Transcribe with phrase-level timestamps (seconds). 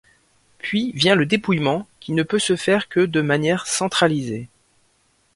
[0.57, 4.49] Puis vient le dépouillement, qui ne peut se faire que de manière centralisée.